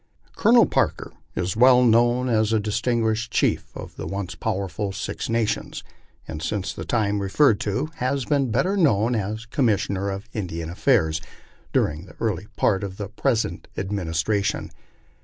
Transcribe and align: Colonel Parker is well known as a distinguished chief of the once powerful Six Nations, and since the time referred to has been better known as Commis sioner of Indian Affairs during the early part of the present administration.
Colonel 0.35 0.65
Parker 0.65 1.13
is 1.35 1.55
well 1.55 1.83
known 1.83 2.27
as 2.27 2.51
a 2.51 2.59
distinguished 2.59 3.31
chief 3.31 3.67
of 3.77 3.97
the 3.97 4.07
once 4.07 4.33
powerful 4.33 4.91
Six 4.91 5.29
Nations, 5.29 5.83
and 6.27 6.41
since 6.41 6.73
the 6.73 6.85
time 6.85 7.21
referred 7.21 7.59
to 7.59 7.91
has 7.97 8.25
been 8.25 8.49
better 8.49 8.75
known 8.75 9.13
as 9.13 9.45
Commis 9.45 9.85
sioner 9.87 10.11
of 10.11 10.27
Indian 10.33 10.71
Affairs 10.71 11.21
during 11.71 12.07
the 12.07 12.15
early 12.19 12.47
part 12.55 12.83
of 12.83 12.97
the 12.97 13.09
present 13.09 13.67
administration. 13.77 14.71